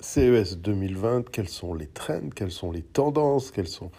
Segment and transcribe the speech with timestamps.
[0.00, 3.90] CES 2020, quels sont les trends, quelles sont les tendances, quelles sont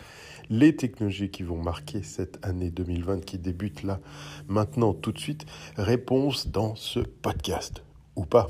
[0.49, 3.99] les technologies qui vont marquer cette année 2020 qui débute là
[4.47, 5.45] maintenant tout de suite?
[5.77, 7.83] Réponse dans ce podcast
[8.15, 8.49] ou pas.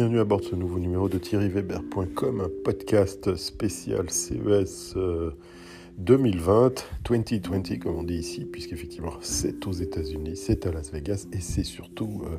[0.00, 4.94] Bienvenue à bord de ce nouveau numéro de thierryweber.com, un podcast spécial CES
[5.98, 11.40] 2020, 2020 comme on dit ici, puisqu'effectivement c'est aux États-Unis, c'est à Las Vegas et
[11.40, 12.38] c'est surtout euh,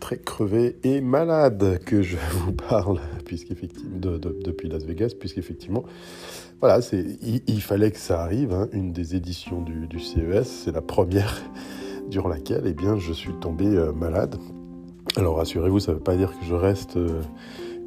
[0.00, 5.84] très crevé et malade que je vous parle puisqu'effectivement de, depuis Las Vegas, puisqu'effectivement
[6.60, 6.80] voilà,
[7.46, 11.42] il, fallait que ça arrive, hein, une des éditions du, du CES, c'est la première
[12.08, 14.38] durant laquelle eh bien, je suis tombé euh, malade
[15.16, 17.22] alors rassurez-vous, ça ne veut pas dire que je reste euh,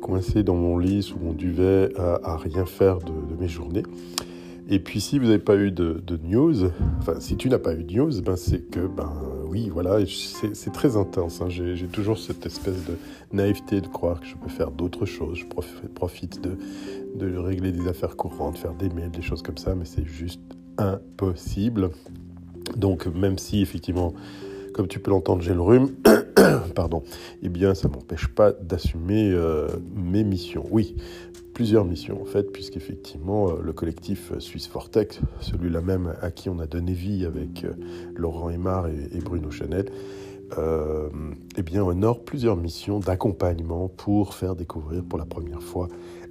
[0.02, 3.84] coincé dans mon lit sous mon duvet à, rien faire de, mes journées.
[4.70, 6.66] Et puis si vous n'avez pas eu de, news,
[7.00, 9.12] enfin si tu n'as pas eu de news, ben c'est que ben
[9.48, 11.42] oui voilà, c'est très intense.
[11.42, 11.48] Hein.
[11.50, 12.98] J'ai toujours cette espèce de
[13.32, 15.38] naïveté de croire que je peux faire d'autres choses.
[15.38, 15.46] Je
[15.94, 16.58] profite de,
[17.16, 20.42] de régler des affaires courantes, faire des mails, des choses comme ça, mais c'est juste
[20.78, 21.92] impossible.
[22.76, 24.14] Donc même si effectivement,
[24.74, 25.90] comme tu peux l'entendre, j'ai le rhume.
[26.76, 27.04] pardon,
[27.42, 30.66] eh bien, ça m'empêche pas d'assumer euh, mes missions.
[30.72, 30.96] Oui,
[31.54, 36.60] plusieurs missions en fait, puisqu'effectivement, euh, le collectif Suisse Fortec, celui-là même à qui on
[36.60, 37.74] a donné vie avec euh,
[38.16, 39.86] Laurent Aymar et, Bruno Chanel,
[41.58, 45.88] eh bien, honore plusieurs missions d'accompagnement pour faire découvrir pour la première fois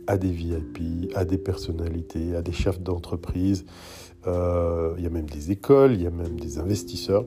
[0.06, 3.64] à des VIP, à des personnalités, à des chefs d'entreprise.
[4.24, 7.24] il y a même des écoles, il y a même des investisseurs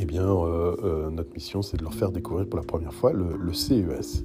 [0.00, 3.12] eh bien, euh, euh, notre mission, c'est de leur faire découvrir pour la première fois
[3.12, 4.24] le, CES,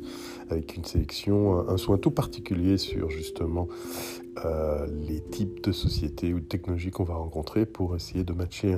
[0.50, 3.68] avec une sélection, un, soin tout particulier sur justement
[4.46, 8.76] euh, les types de sociétés ou de technologies qu'on va rencontrer pour essayer de matcher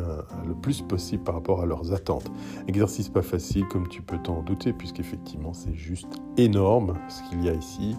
[0.48, 2.32] le plus possible par rapport à leurs attentes.
[2.68, 7.50] Exercice pas facile, comme tu peux t'en douter, puisqu'effectivement, c'est juste énorme ce qu'il y
[7.50, 7.96] a ici,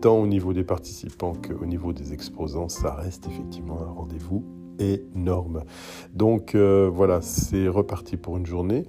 [0.00, 2.68] tant au niveau des participants qu'au niveau des exposants.
[2.68, 4.44] Ça reste effectivement un rendez-vous
[4.78, 5.62] énorme.
[6.14, 8.84] Donc euh, voilà, c'est reparti pour une journée.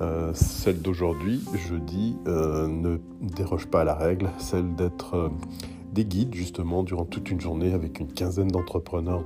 [0.00, 5.30] Euh, celle d'aujourd'hui, jeudi, euh, ne déroge pas à la règle, celle d'être
[5.92, 9.24] des guides justement durant toute une journée avec une quinzaine d'entrepreneurs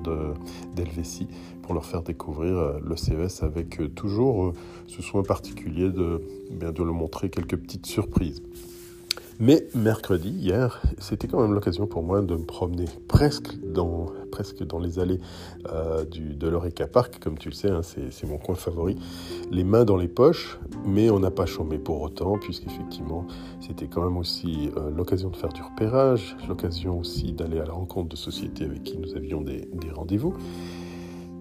[0.74, 1.28] d'Helvétie
[1.62, 4.52] pour leur faire découvrir le CES avec toujours
[4.88, 8.42] ce soin particulier de, bien, de leur montrer quelques petites surprises.
[9.38, 14.10] Mais mercredi, hier, c'était quand même l'occasion pour moi de me promener presque dans,
[14.80, 15.20] les allées
[15.70, 17.18] euh, de l'Oreca Park.
[17.20, 18.96] Comme tu le sais, hein, c'est mon coin favori.
[19.50, 23.26] Les mains dans les poches, mais on n'a pas chômé pour autant, puisqu'effectivement,
[23.60, 27.72] c'était quand même aussi euh, l'occasion de faire du repérage, l'occasion aussi d'aller à la
[27.72, 30.34] rencontre de sociétés avec qui nous avions des rendez-vous.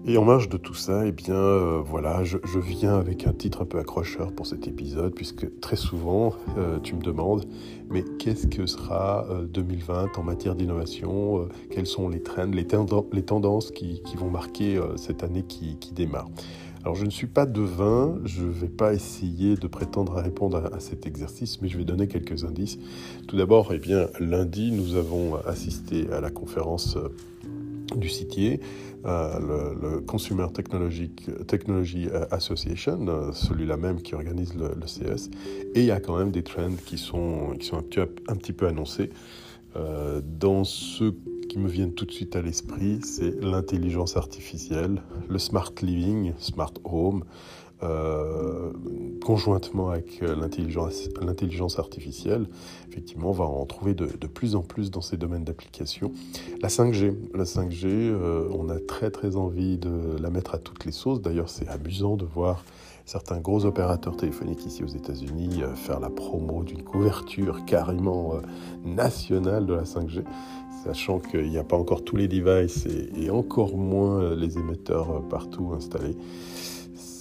[0.08, 3.62] Et en marge de tout ça, eh bien, euh, voilà, je, viens avec un titre
[3.62, 7.44] un peu accrocheur pour cet épisode, puisque très souvent, euh, tu me demandes,
[7.90, 12.48] mais qu'est-ce que sera 2020 euh, en matière d'innovation Quelles sont les trends,
[13.26, 16.28] tendances qui, vont marquer cette année qui, démarre?
[16.84, 20.70] Alors je ne suis pas devin, je ne vais pas essayer de prétendre à répondre
[20.72, 22.78] à, cet exercice, mais je vais donner quelques indices.
[23.26, 26.96] Tout d'abord, eh bien, lundi, nous avons assisté à la conférence
[27.94, 28.60] du CITIer,
[29.04, 31.10] euh, le, Consumer Technology,
[31.46, 35.30] Technology Association, euh, celui-là même qui organise le, CS.
[35.74, 38.66] Et il y a quand même des trends qui sont, qui sont un, petit, peu
[38.66, 39.10] annoncés.
[39.76, 41.14] Euh, dans ceux
[41.48, 46.74] qui me viennent tout de suite à l'esprit, c'est l'intelligence artificielle, le smart living, smart
[46.84, 47.24] home,
[47.82, 48.72] euh,
[49.22, 52.46] conjointement avec euh, l'intelligence artificielle,
[52.88, 56.12] effectivement, on va en trouver de, plus en plus dans ces domaines d'application.
[56.62, 60.86] La 5G, la 5G, euh, on a très très envie de la mettre à toutes
[60.86, 61.20] les sauces.
[61.20, 62.64] D'ailleurs, c'est amusant de voir
[63.04, 68.34] certains gros opérateurs téléphoniques ici aux États-Unis faire la promo d'une couverture carrément
[68.84, 70.24] nationale de la 5G,
[70.82, 72.86] sachant qu'il n'y a pas encore tous les devices
[73.16, 76.16] et encore moins les émetteurs partout installés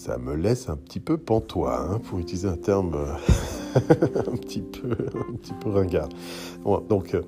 [0.05, 3.15] ça me laisse un petit peu pantois, hein, pour utiliser un terme euh,
[3.75, 6.09] un, petit peu, un petit peu ringard.
[6.89, 7.23] donc, euh,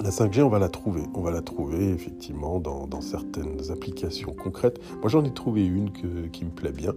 [0.00, 1.02] la 5G, on va la trouver.
[1.14, 4.80] On va la trouver effectivement dans, certaines applications concrètes.
[5.00, 6.94] Moi, j'en ai trouvé une qui me plaît bien.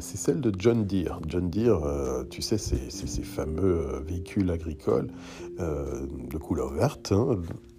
[0.00, 1.20] C'est celle de John Deere.
[1.28, 5.08] John Deere, euh, tu sais, c'est ces fameux véhicules agricoles
[5.58, 7.12] de couleur verte.
[7.12, 7.38] Hein,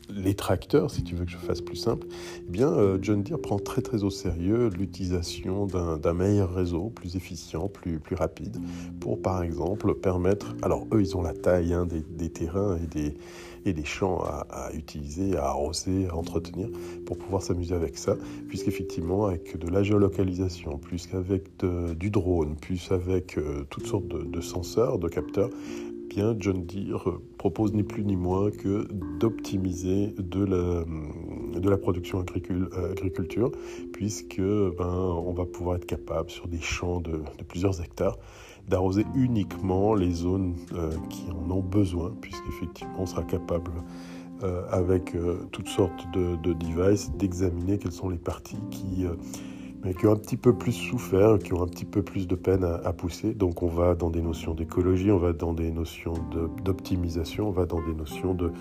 [0.09, 2.07] les tracteurs, si tu veux que je fasse plus simple,
[2.47, 7.15] eh bien, euh, John Deere prend très très au sérieux l'utilisation d'un meilleur réseau, plus
[7.15, 8.57] efficient, plus, plus rapide,
[8.99, 12.77] pour par exemple permettre, alors eux ils ont la taille hein, des, terrains
[13.65, 16.69] et des, champs à, utiliser, à arroser, à entretenir,
[17.05, 18.15] pour pouvoir s'amuser avec ça,
[18.47, 21.43] puisqu'effectivement avec de la géolocalisation, plus qu'avec
[21.97, 25.49] du drone, plus avec euh, toutes sortes de, de senseurs, de capteurs,
[26.15, 28.87] John Deere propose ni plus ni moins que
[29.19, 33.51] d'optimiser de la, production agricole, euh, agriculture,
[33.93, 38.17] puisque ben, on va pouvoir être capable sur des champs de, plusieurs hectares
[38.67, 43.71] d'arroser uniquement les zones euh, qui en ont besoin, puisqu'effectivement on sera capable
[44.43, 45.15] euh, avec
[45.51, 49.05] toutes sortes de devices d'examiner quelles sont les parties qui
[49.87, 52.35] mais qui ont un petit peu plus souffert, qui ont un petit peu plus de
[52.35, 53.33] peine à, pousser.
[53.33, 56.13] Donc on va dans des notions d'écologie, on va dans des notions
[56.61, 58.51] d'optimisation, on va dans des notions de,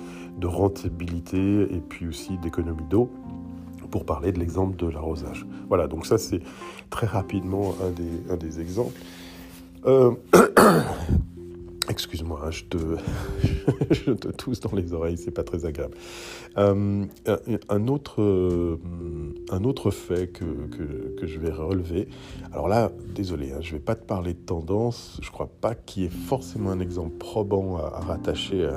[0.46, 3.10] rentabilité et puis aussi d'économie d'eau
[3.90, 5.44] pour parler de l'exemple de l'arrosage.
[5.68, 6.40] Voilà, donc ça c'est
[6.90, 9.00] très rapidement un des, exemples.
[9.86, 10.12] Euh,
[11.88, 12.78] Excuse-moi, hein, je te,
[13.90, 15.94] je te tousse dans les oreilles, c'est pas très agréable.
[16.58, 17.04] Euh,
[17.68, 18.78] un, autre, euh,
[19.50, 22.08] un autre fait que, que, je vais relever,
[22.52, 26.02] alors là, désolé, hein, je vais pas te parler de tendance, je crois pas qu'il
[26.04, 28.68] y ait forcément un exemple probant à, rattacher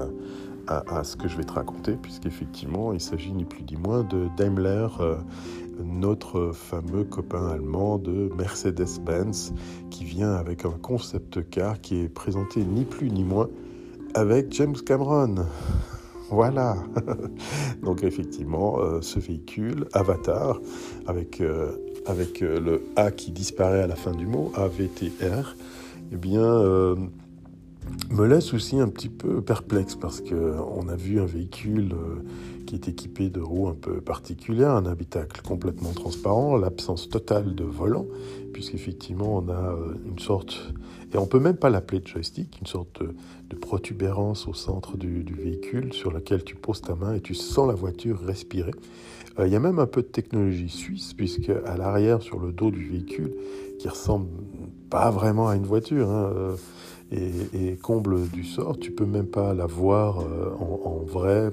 [0.68, 4.04] à, à, ce que je vais te raconter, puisqu'effectivement, il s'agit ni plus ni moins
[4.04, 5.16] de Daimler euh,
[5.84, 9.54] notre fameux copain allemand de Mercedes-Benz
[9.90, 13.50] qui vient avec un concept car qui est présenté ni plus ni moins
[14.14, 15.36] avec James Cameron.
[16.30, 16.78] Voilà.
[17.84, 20.60] Donc effectivement, euh, ce véhicule Avatar
[21.08, 21.72] avec, euh,
[22.06, 25.56] avec euh, le A qui disparaît à la fin du mot, AVTR,
[26.12, 26.40] eh bien
[28.12, 31.96] me laisse aussi un petit peu perplexe parce qu'on a vu un véhicule
[32.70, 37.64] qui est équipé de roues un peu particulières, un habitacle complètement transparent, l'absence totale de
[37.64, 38.06] volant,
[38.54, 40.72] puisqu'effectivement on a euh, une sorte,
[41.12, 45.94] et on peut même pas l'appeler joystick, une sorte de, protubérance au centre du, véhicule
[45.94, 48.72] sur laquelle tu poses ta main et tu sens la voiture respirer.
[49.40, 52.52] Euh, il y a même un peu de technologie suisse, puisque à l'arrière, sur le
[52.52, 53.34] dos du véhicule,
[53.80, 54.28] qui ressemble
[54.92, 56.56] pas vraiment à une voiture, hein, euh,
[57.12, 60.20] et, comble du sort, tu peux même pas la voir
[60.60, 61.52] en vrai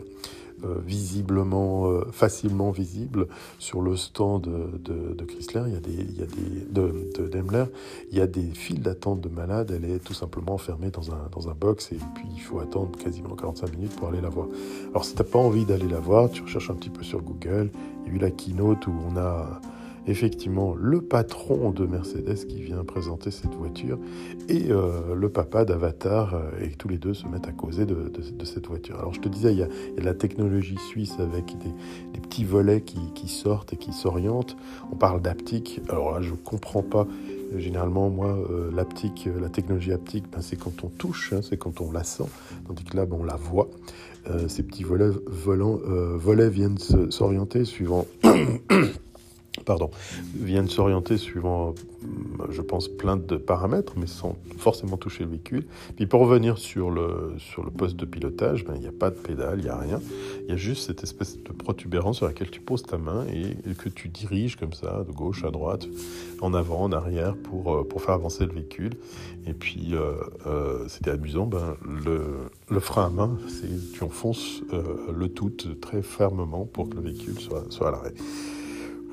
[0.85, 3.27] visiblement, euh, facilement visible
[3.59, 7.13] sur le stand de, de, Chrysler, il y a des, il y a des, de,
[7.19, 7.65] de, Daimler,
[8.11, 11.29] il y a des files d'attente de malades, elle est tout simplement enfermée dans un,
[11.33, 14.47] dans un box et puis il faut attendre quasiment 45 minutes pour aller la voir.
[14.91, 17.21] Alors si tu n'as pas envie d'aller la voir, tu recherches un petit peu sur
[17.23, 17.71] Google,
[18.05, 19.61] il y a eu la keynote où on a
[20.07, 23.99] effectivement le patron de Mercedes qui vient présenter cette voiture
[24.49, 28.13] et euh, le papa d'Avatar, euh, et tous les deux se mettent à causer de,
[28.45, 28.99] cette voiture.
[28.99, 29.69] Alors je te disais, il y a,
[29.99, 34.57] la technologie suisse avec des, petits volets qui, sortent et qui s'orientent.
[34.93, 35.81] On parle d'aptique.
[35.89, 37.07] Alors là, je ne comprends pas.
[37.57, 41.81] Généralement, moi, euh, l'aptique, la technologie haptique, ben, c'est quand on touche, hein, c'est quand
[41.81, 42.29] on la sent,
[42.67, 43.69] tandis que là, ben, on la voit.
[44.49, 48.07] ces petits volets, volets viennent s'orienter suivant
[49.67, 49.91] pardon,
[50.35, 51.75] viennent s'orienter suivant,
[52.49, 55.67] je pense, plein de paramètres, mais sans forcément toucher le véhicule.
[55.97, 59.11] Puis pour revenir sur le, sur le poste de pilotage, ben, il n'y a pas
[59.11, 60.01] de pédale, il n'y a rien.
[60.45, 63.57] Il y a juste cette espèce de protubérance sur laquelle tu poses ta main et,
[63.75, 65.87] que tu diriges comme ça, de gauche à droite,
[66.41, 68.93] en avant, en arrière, pour, euh, pour faire avancer le véhicule.
[69.47, 70.13] Et puis, euh,
[70.47, 72.23] euh, c'était amusant, ben, le,
[72.71, 77.39] le, frein à main, c'est tu enfonces le tout très fermement pour que le véhicule
[77.41, 78.15] soit, soit à l'arrêt.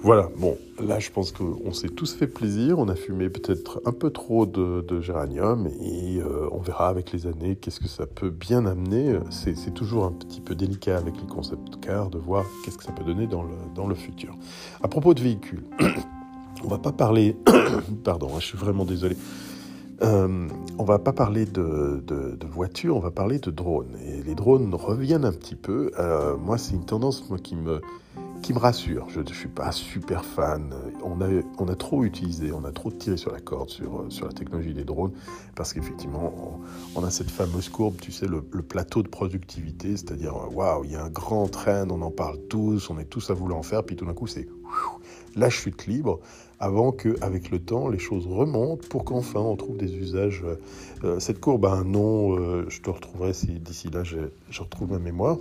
[0.03, 3.93] Voilà, bon, là je pense qu'on s'est tous fait plaisir, on a fumé peut-être un
[3.93, 8.29] peu trop de, géranium et euh, on verra avec les années qu'est-ce que ça peut
[8.29, 9.17] bien amener.
[9.29, 12.91] C'est toujours un petit peu délicat avec les concept cars de voir qu'est-ce que ça
[12.91, 14.35] peut donner dans le, dans le futur.
[14.81, 15.63] À propos de véhicules,
[16.65, 17.37] on va pas parler,
[18.03, 19.15] pardon, hein, je suis vraiment désolé.
[20.03, 22.03] Euh, on va pas parler de,
[22.51, 23.97] voitures, on va parler de drones.
[24.05, 25.91] Et les drones reviennent un petit peu.
[25.97, 27.81] Euh, moi, c'est une tendance moi, qui me,
[28.41, 29.07] qui me rassure.
[29.09, 30.73] Je ne suis pas super fan.
[31.03, 34.27] On a, on a trop utilisé, on a trop tiré sur la corde sur, sur
[34.27, 35.13] la technologie des drones
[35.55, 36.59] parce qu'effectivement,
[36.95, 40.95] on, a cette fameuse courbe, tu sais, le, plateau de productivité, c'est-à-dire, waouh, il y
[40.95, 43.83] a un grand train, on en parle tous, on est tous à vouloir en faire,
[43.83, 44.47] puis tout d'un coup, c'est
[45.35, 46.19] la chute libre
[46.59, 50.43] avant qu'avec le temps, les choses remontent pour qu'enfin on trouve des usages.
[51.03, 54.91] Euh, cette courbe a un nom, euh, je te retrouverai si d'ici là je retrouve
[54.91, 55.37] ma mémoire.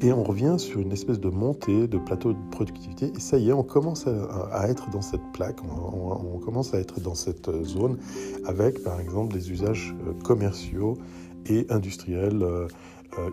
[0.00, 3.12] Et on revient sur une espèce de montée de plateau de productivité.
[3.16, 7.00] Et ça y est, on commence à, être dans cette plaque, on, commence à être
[7.00, 7.98] dans cette zone
[8.44, 10.98] avec, par exemple, des usages euh, commerciaux
[11.46, 12.68] et industriels euh,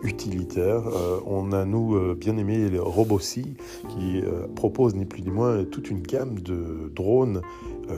[0.02, 0.86] utilitaires.
[0.86, 3.54] Euh, on a, nous, euh, bien aimé les Robocy,
[3.88, 4.22] qui
[4.56, 7.40] proposent ni plus ni moins toute une gamme de drones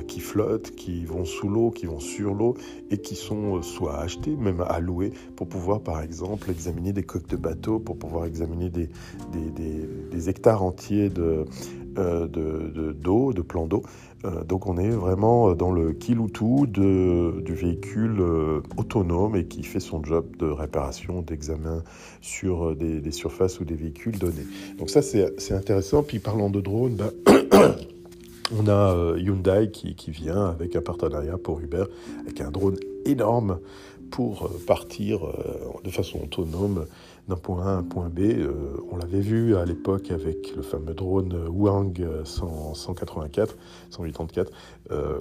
[0.08, 2.56] qui flottent, qui vont sous l'eau, qui vont sur l'eau
[2.90, 7.28] et qui sont soit achetés, même à louer, pour pouvoir, par exemple, examiner des coques
[7.28, 11.44] de bateaux, pour pouvoir examiner des, hectares entiers de,
[11.96, 13.82] d'eau, de, de plans d'eau.
[14.46, 18.22] donc on est vraiment dans le kiloutou de, du véhicule
[18.76, 21.82] autonome et qui fait son job de réparation, d'examen
[22.20, 24.46] sur euh, des, surfaces ou des véhicules donnés.
[24.78, 26.02] Donc ça, c'est intéressant.
[26.02, 27.10] Puis parlant de drones, ben,
[28.52, 31.84] on a euh, Hyundai qui, vient avec un partenariat pour Uber,
[32.20, 33.58] avec un drone énorme
[34.10, 35.20] pour euh, partir
[35.84, 36.86] de façon autonome
[37.28, 38.20] d'un point A à un point B.
[38.92, 43.56] on l'avait vu à l'époque avec le fameux drone Wang 184,
[43.90, 44.52] 184,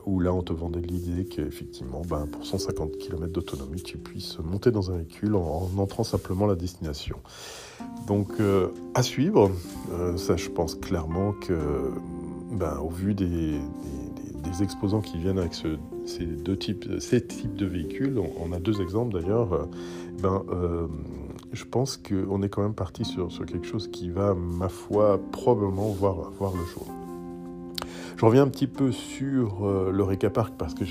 [0.05, 4.70] où là on te vendait l'idée qu'effectivement, ben, pour 150 km d'autonomie, tu puisses monter
[4.70, 7.17] dans un véhicule en, entrant simplement la destination.
[8.08, 9.51] Donc euh, à suivre,
[9.91, 11.91] euh, ça je pense clairement que,
[12.56, 13.60] ben, au vu des,
[14.62, 19.20] exposants qui viennent avec ces deux types, ces types de véhicules, on, a deux exemples
[19.20, 19.66] d'ailleurs, euh,
[20.22, 20.44] ben,
[21.52, 25.90] je pense qu'on est quand même parti sur, quelque chose qui va, ma foi, probablement
[25.90, 26.88] voir, le jour.
[28.18, 30.86] Je reviens un petit peu sur euh, le Park parce que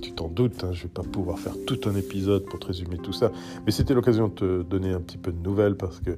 [0.00, 2.66] tu t'en doutes, hein, je ne vais pas pouvoir faire tout un épisode pour te
[2.66, 3.32] résumer tout ça.
[3.66, 6.16] Mais c'était l'occasion de te donner un petit peu de nouvelles parce que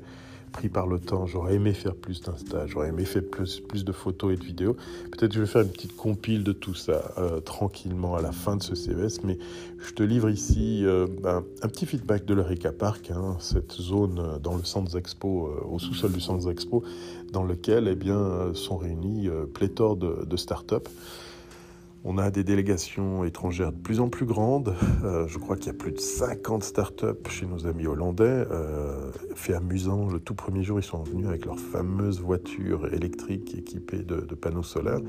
[0.55, 1.27] pris par le temps.
[1.27, 4.77] J'aurais aimé faire plus d'Insta, j'aurais aimé faire plus, plus de photos et de vidéos.
[5.11, 8.33] Peut-être que je vais faire une petite compile de tout ça euh, tranquillement à la
[8.33, 9.39] fin de ce CES, mais
[9.79, 14.19] je te livre ici euh, ben, un petit feedback de l'Eureka Park, hein, cette zone
[14.21, 16.85] euh, dans le centre expo, au sous-sol du centre expo,
[17.33, 20.37] dans lequel eh bien, sont réunis pléthore de, de
[20.73, 20.89] up
[22.05, 24.77] on a des délégations étrangères de plus en plus grandes.
[25.05, 28.25] Euh, je crois qu'il y a plus de 50 startups chez nos amis hollandais.
[28.25, 33.57] Euh, fait amusant, le tout premier jour, ils sont venus avec leur fameuse voiture électrique
[33.57, 35.01] équipée de, panneaux solaires.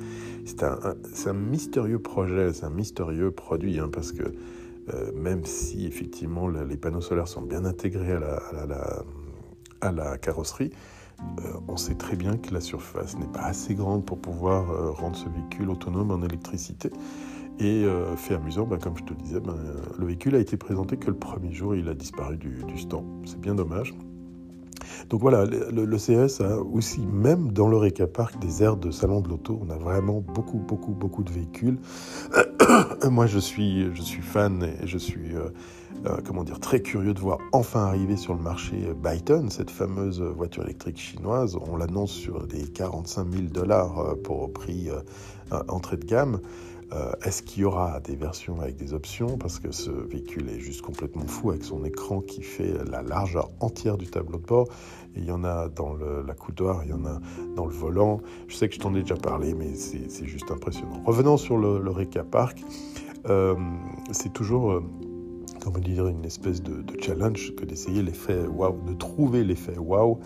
[0.46, 4.24] C'est un, mystérieux projet, c'est un mystérieux produit, hein, parce que
[4.94, 8.18] euh, même si effectivement les panneaux solaires sont bien intégrés
[9.82, 10.72] à la carrosserie,
[11.22, 14.92] euh, on sait très bien que la surface n'est pas assez grande pour pouvoir euh,
[14.92, 16.90] rendre ce véhicule autonome en électricité.
[17.60, 19.56] Et euh, fait amusant, bah, comme je te le disais, bah,
[19.98, 23.06] le véhicule a été présenté que le premier jour et il a disparu du, stand.
[23.26, 23.96] C'est bien dommage.
[25.10, 29.30] Donc voilà, le, CS a aussi, même dans le Park, des aires de salon de
[29.30, 29.60] l'auto.
[29.66, 31.80] On a vraiment beaucoup, beaucoup, beaucoup de véhicules.
[33.10, 35.34] Moi, je suis, je suis fan et je suis
[36.06, 40.22] euh, comment dire, très curieux de voir enfin arriver sur le marché Byton, cette fameuse
[40.22, 41.58] voiture électrique chinoise.
[41.70, 46.40] On l'annonce sur des 45 000 dollars euh, pour prix euh, entrée de gamme.
[47.26, 49.38] Est-ce qu'il y aura des versions avec des options?
[49.38, 53.50] Parce que ce véhicule est juste complètement fou avec son écran qui fait la largeur
[53.60, 54.70] entière du tableau de bord.
[55.18, 57.20] Il y en a dans la coudoir, il y en a
[57.58, 58.22] dans le volant.
[58.48, 61.02] Je sais que je t'en ai déjà parlé, mais c'est juste impressionnant.
[61.06, 62.64] Revenons sur le, le Reka Park.
[64.14, 64.82] c'est toujours
[65.66, 70.20] comment dire, une espèce de, challenge que d'essayer l'effet waouh, de trouver l'effet waouh.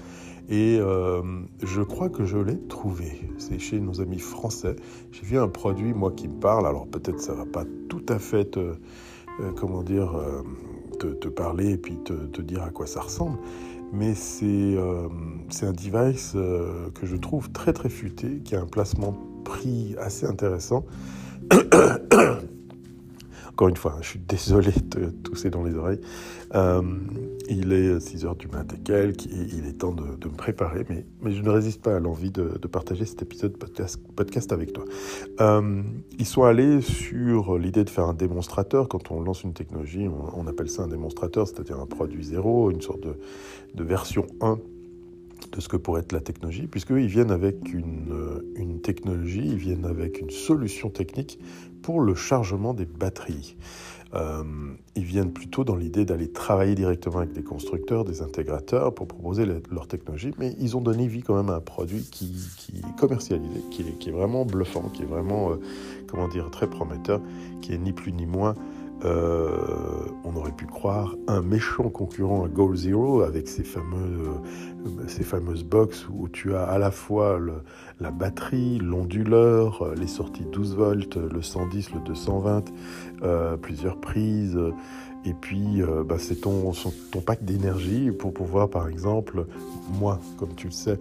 [0.50, 1.22] Et euh,
[1.64, 3.22] je crois que je l'ai trouvé.
[3.38, 4.76] C'est chez nos amis français.
[5.12, 6.68] J'ai vu un produit, moi, qui me parle.
[6.68, 8.76] Alors peut-être ça va pas tout à fait te, euh,
[9.56, 10.42] comment dire, euh,
[11.00, 13.38] te, parler et puis te, dire à quoi ça ressemble.
[13.94, 19.16] Mais c'est un device que je trouve très très futé, qui a un placement
[19.46, 20.86] prix assez intéressant.
[23.60, 26.00] Encore une fois, je suis désolé de tousser dans les oreilles.
[26.56, 26.82] Euh,
[27.50, 31.06] il est 6 heures du matin et quelques, il est temps de, me préparer, mais,
[31.22, 34.86] mais, je ne résiste pas à l'envie de, partager cet épisode podcast, podcast avec toi.
[35.42, 35.84] Euh,
[36.18, 38.88] ils sont allés sur l'idée de faire un démonstrateur.
[38.88, 42.80] Quand on lance une technologie, on, appelle ça un démonstrateur, c'est-à-dire un produit zéro, une
[42.80, 43.20] sorte de,
[43.76, 44.58] de version 1
[45.52, 49.58] de ce que pourrait être la technologie, puisqu'ils viennent avec une, euh, une, technologie, ils
[49.58, 51.40] viennent avec une solution technique
[51.82, 53.56] pour le chargement des batteries.
[54.16, 54.44] Euh,
[54.96, 59.46] ils viennent plutôt dans l'idée d'aller travailler directement avec des constructeurs, des intégrateurs pour proposer
[59.46, 62.34] leur technologie, mais ils ont donné vie quand même à un produit qui,
[62.76, 65.56] est commercialisé, qui est, qui est, vraiment bluffant, qui est vraiment, euh,
[66.08, 67.22] comment dire, très prometteur,
[67.62, 68.56] qui est ni plus ni moins
[69.06, 69.50] euh,
[70.26, 74.28] on aurait pu croire un méchant concurrent à Goal Zero avec ces, fameux,
[74.86, 77.40] euh, ces fameuses box où tu as à la fois
[78.00, 84.60] la batterie, l'onduleur, euh, les sorties 12 volts, le 110, le 220, plusieurs prises.
[85.26, 86.72] Et puis, bah, c'est ton,
[87.12, 89.46] ton pack d'énergie pour pouvoir, par exemple,
[90.00, 90.98] moi, comme tu le sais,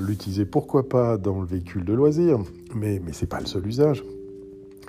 [0.00, 2.38] l'utiliser pourquoi pas dans le véhicule de loisir,
[2.74, 4.02] mais, mais ce n'est pas le seul usage.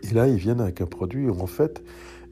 [0.09, 1.83] Et là, ils viennent avec un produit où en fait,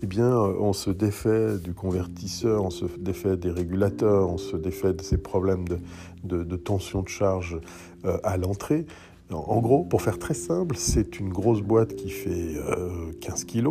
[0.01, 4.93] eh bien, on se défait du convertisseur, on se défait des régulateurs, on se défait
[4.93, 5.65] de ces problèmes
[6.23, 7.59] de, tension de charge
[8.05, 8.85] euh, à l'entrée.
[9.31, 12.55] En gros, pour faire très simple, c'est une grosse boîte qui fait
[13.19, 13.67] 15 kg.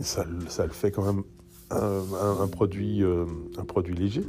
[0.00, 1.22] ça, le fait quand même
[1.70, 3.02] un produit
[3.96, 4.24] léger,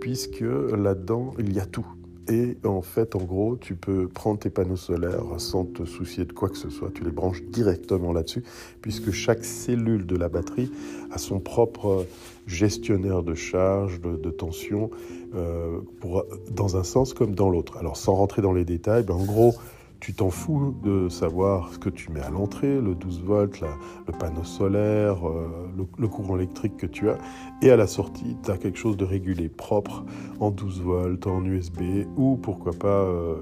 [0.00, 1.86] puisque là-dedans, il y a tout.
[2.30, 6.32] Et en fait, en gros, tu peux prendre tes panneaux solaires sans te soucier de
[6.32, 6.90] quoi que ce soit.
[6.94, 8.44] Tu les branches directement là-dessus,
[8.80, 10.70] puisque chaque cellule de la batterie
[11.10, 12.06] a son propre
[12.46, 14.90] gestionnaire de charge, de, tension,
[15.34, 17.76] euh, pour, dans un sens comme dans l'autre.
[17.78, 19.54] Alors, sans rentrer dans les détails, ben, en gros,
[20.00, 24.12] tu t'en fous de savoir ce que tu mets à l'entrée, le 12 volts, le
[24.18, 27.18] panneau solaire, euh, le, courant électrique que tu as.
[27.60, 30.04] Et à la sortie, tu as quelque chose de régulé, propre,
[30.40, 33.36] en 12 volts, en USB ou pourquoi pas euh,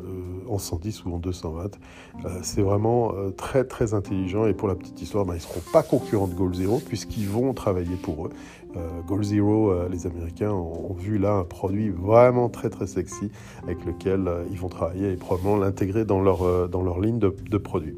[0.48, 1.78] en 110 ou en 220.
[2.24, 5.62] Euh, c'est vraiment très très intelligent et pour la petite histoire, ben, ils ne seront
[5.72, 8.30] pas concurrents de Goal Zero puisqu'ils vont travailler pour eux.
[8.76, 13.30] Euh, Goal Zero, euh, les Américains ont, vu là un produit vraiment très très sexy
[13.62, 17.34] avec lequel euh, ils vont travailler et probablement l'intégrer dans leur, dans leur ligne de,
[17.50, 17.96] de produits.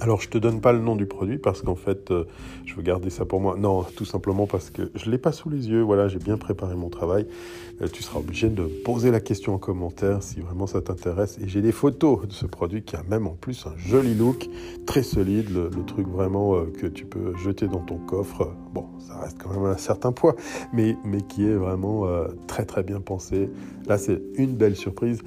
[0.00, 2.24] Alors je te donne pas le nom du produit parce qu'en fait euh,
[2.66, 3.56] je veux garder ça pour moi.
[3.58, 5.82] Non, tout simplement parce que je l'ai pas sous les yeux.
[5.82, 7.26] Voilà, j'ai bien préparé mon travail.
[7.82, 11.38] Euh, tu seras obligé de poser la question en commentaire si vraiment ça t'intéresse.
[11.42, 14.48] Et j'ai des photos de ce produit qui a même en plus un joli look,
[14.86, 18.52] très solide, le, truc vraiment euh, que tu peux jeter dans ton coffre.
[18.72, 20.36] Bon, ça reste quand même un certain poids,
[20.72, 22.06] mais mais qui est vraiment
[22.46, 23.48] très très bien pensé.
[23.86, 25.22] Là, c'est une belle surprise.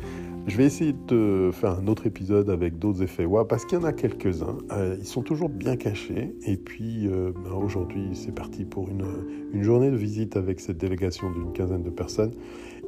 [0.48, 3.82] Je vais essayer de faire un autre épisode avec d'autres effets WAP parce qu'il y
[3.82, 4.58] en a quelques-uns.
[4.72, 6.36] Euh, ils sont toujours bien cachés.
[6.48, 11.30] Et puis euh, ben, aujourd'hui, c'est parti pour une, journée de visite avec cette délégation
[11.32, 12.32] d'une quinzaine de personnes.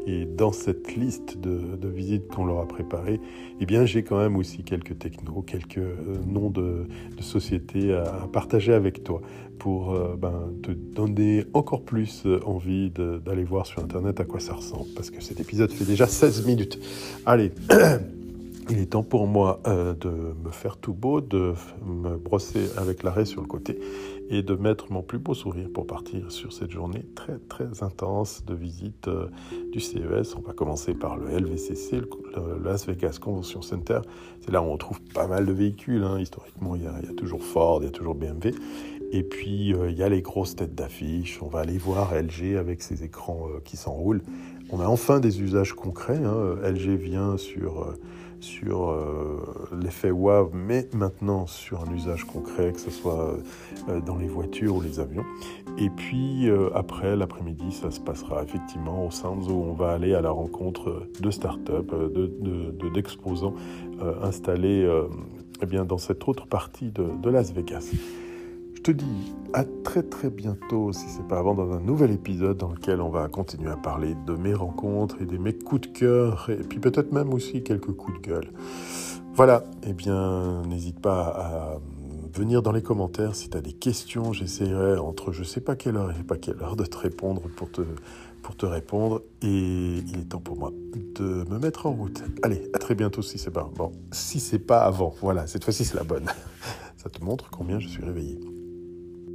[0.05, 3.19] Et dans cette liste de, visites qu'on leur a préparées,
[3.59, 5.95] eh bien, j'ai quand même aussi quelques technos, quelques euh,
[6.27, 6.85] noms de,
[7.19, 9.21] sociétés à, partager avec toi
[9.59, 14.39] pour euh, ben, te donner encore plus euh, envie d'aller voir sur Internet à quoi
[14.39, 14.89] ça ressemble.
[14.95, 16.79] Parce que cet épisode fait déjà 16 minutes.
[17.25, 17.51] Allez
[18.69, 20.09] Il est temps pour moi de
[20.43, 21.53] me faire tout beau, de
[21.85, 23.79] me brosser avec l'arrêt sur le côté
[24.29, 28.43] et de mettre mon plus beau sourire pour partir sur cette journée très très intense
[28.45, 29.27] de visite euh,
[29.71, 30.35] du CES.
[30.35, 32.07] On va commencer par le LVCC, le,
[32.63, 33.99] Las Vegas Convention Center.
[34.41, 36.03] C'est là où on trouve pas mal de véhicules.
[36.03, 36.19] Hein.
[36.19, 38.55] Historiquement, il y, a, toujours Ford, il y a toujours BMW.
[39.11, 41.39] Et puis, euh, il y a les grosses têtes d'affiche.
[41.41, 44.23] On va aller voir LG avec ses écrans euh, qui s'enroulent.
[44.71, 46.23] On a enfin des usages concrets.
[46.23, 46.55] Hein.
[46.63, 47.93] LG vient sur
[48.43, 49.41] sur euh,
[49.81, 53.37] l'effet WAV, mais maintenant sur un usage concret, que ce soit
[53.87, 55.23] euh, dans les voitures ou les avions.
[55.77, 60.13] Et puis euh, après, l'après-midi, ça se passera effectivement au Sounds où on va aller
[60.13, 61.93] à la rencontre de start-up,
[62.93, 63.55] d'exposants
[64.21, 64.87] installés
[65.61, 67.91] eh bien, dans cette autre partie de Las Vegas.
[68.83, 72.69] Te dis à très très bientôt, si c'est pas avant, dans un nouvel épisode dans
[72.69, 76.49] lequel on va continuer à parler de mes rencontres et de mes coups de cœur,
[76.49, 78.51] et puis peut-être même aussi quelques coups de gueule.
[79.35, 81.79] Voilà, eh bien, n'hésite pas à
[82.33, 84.33] venir dans les commentaires si tu as des questions.
[84.33, 87.71] J'essaierai entre je sais pas quelle heure et pas quelle heure de te répondre pour
[87.71, 87.83] te,
[88.41, 89.21] pour te répondre.
[89.43, 90.73] Et il est temps pour moi
[91.15, 92.21] de me mettre en route.
[92.41, 93.93] Allez, à très bientôt si c'est pas bon.
[94.11, 96.25] Si c'est pas avant, voilà, cette fois-ci c'est la bonne.
[96.97, 98.39] Ça te montre combien je suis réveillé.